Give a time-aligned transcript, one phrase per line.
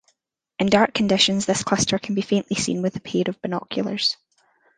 [0.57, 4.17] In dark conditions this cluster can be faintly seen with a pair of binoculars.